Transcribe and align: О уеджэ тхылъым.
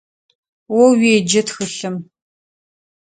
О 0.79 0.81
уеджэ 0.93 1.41
тхылъым. 1.47 1.95